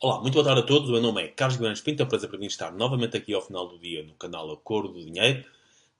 [0.00, 0.88] Olá, muito boa tarde a todos.
[0.88, 2.00] O meu nome é Carlos Guimarães Pinto.
[2.00, 4.92] É um prazer para mim estar novamente aqui ao final do dia no canal Acordo
[4.92, 5.44] do Dinheiro.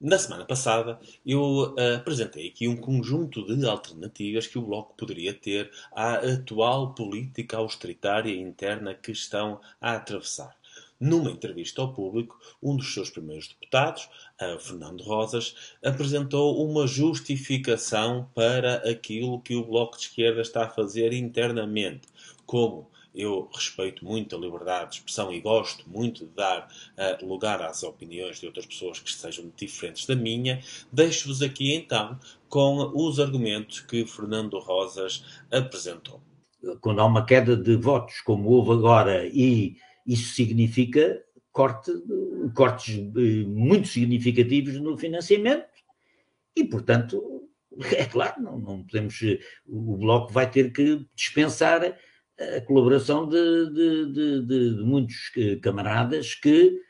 [0.00, 5.34] Na semana passada, eu uh, apresentei aqui um conjunto de alternativas que o Bloco poderia
[5.34, 10.56] ter à atual política austeritária interna que estão a atravessar.
[11.00, 14.08] Numa entrevista ao público, um dos seus primeiros deputados,
[14.40, 20.70] uh, Fernando Rosas, apresentou uma justificação para aquilo que o Bloco de Esquerda está a
[20.70, 22.06] fazer internamente,
[22.46, 27.60] como eu respeito muito a liberdade de expressão e gosto muito de dar uh, lugar
[27.62, 30.60] às opiniões de outras pessoas que sejam diferentes da minha,
[30.92, 36.20] deixo-vos aqui então com os argumentos que Fernando Rosas apresentou.
[36.80, 41.22] Quando há uma queda de votos, como houve agora, e isso significa
[41.52, 41.92] corte,
[42.54, 45.66] cortes eh, muito significativos no financiamento,
[46.56, 47.48] e portanto,
[47.96, 49.20] é claro, não, não podemos.
[49.66, 51.96] O Bloco vai ter que dispensar
[52.38, 56.80] a colaboração de, de, de, de, muitos camaradas que,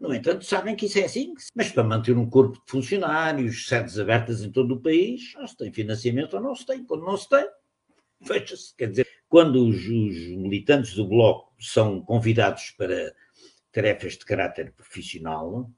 [0.00, 1.34] no entanto, sabem que isso é assim.
[1.54, 5.56] Mas para manter um corpo de funcionários, sedes abertas em todo o país, ou se
[5.56, 6.84] tem financiamento ou não se tem.
[6.84, 7.46] Quando não se tem,
[8.20, 8.74] veja-se.
[8.76, 13.14] Quer dizer, quando os, os militantes do Bloco são convidados para
[13.72, 15.70] tarefas de caráter profissional,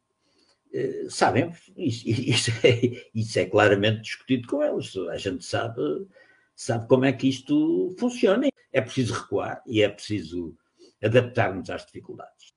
[0.72, 4.96] eh, sabem, isso, isso, é, isso é claramente discutido com eles.
[5.10, 5.80] A gente sabe
[6.56, 8.48] sabe como é que isto funciona.
[8.72, 10.56] É preciso recuar e é preciso
[11.02, 12.56] adaptar-nos às dificuldades.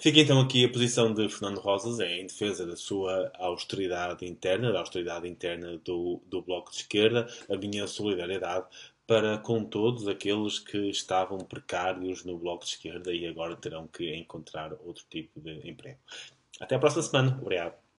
[0.00, 4.78] Fica então aqui a posição de Fernando Rosas em defesa da sua austeridade interna, da
[4.78, 8.66] austeridade interna do, do Bloco de Esquerda, a minha solidariedade
[9.06, 14.14] para com todos aqueles que estavam precários no Bloco de Esquerda e agora terão que
[14.14, 15.98] encontrar outro tipo de emprego.
[16.60, 17.38] Até a próxima semana.
[17.42, 17.80] Obrigado.